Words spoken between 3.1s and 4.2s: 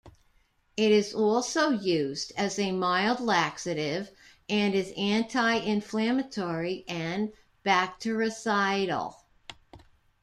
laxative